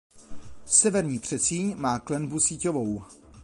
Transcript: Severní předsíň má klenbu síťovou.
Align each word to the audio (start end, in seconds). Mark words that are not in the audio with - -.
Severní 0.65 1.19
předsíň 1.19 1.75
má 1.77 1.99
klenbu 1.99 2.39
síťovou. 2.39 3.03